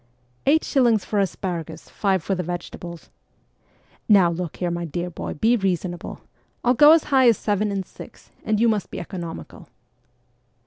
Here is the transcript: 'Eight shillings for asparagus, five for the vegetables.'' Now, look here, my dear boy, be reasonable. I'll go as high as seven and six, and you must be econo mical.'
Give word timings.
'Eight 0.47 0.63
shillings 0.63 1.05
for 1.05 1.19
asparagus, 1.19 1.87
five 1.87 2.23
for 2.23 2.33
the 2.33 2.41
vegetables.'' 2.41 3.11
Now, 4.09 4.31
look 4.31 4.57
here, 4.57 4.71
my 4.71 4.83
dear 4.83 5.11
boy, 5.11 5.35
be 5.35 5.55
reasonable. 5.55 6.21
I'll 6.63 6.73
go 6.73 6.93
as 6.93 7.03
high 7.13 7.27
as 7.27 7.37
seven 7.37 7.71
and 7.71 7.85
six, 7.85 8.31
and 8.43 8.59
you 8.59 8.67
must 8.67 8.89
be 8.89 8.97
econo 8.97 9.35
mical.' 9.39 9.67